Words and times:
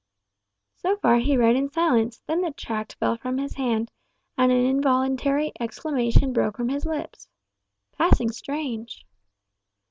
So 0.77 0.97
far 0.97 1.17
he 1.19 1.37
read 1.37 1.55
in 1.55 1.69
silence, 1.69 2.23
then 2.25 2.41
the 2.41 2.49
tract 2.49 2.95
fell 2.95 3.17
from 3.17 3.37
his 3.37 3.53
hand, 3.53 3.91
and 4.35 4.51
an 4.51 4.65
involuntary 4.65 5.51
exclamation 5.59 6.33
broke 6.33 6.57
from 6.57 6.69
his 6.69 6.87
lips 6.87 7.29
"Passing 7.91 8.31
strange!" 8.31 9.05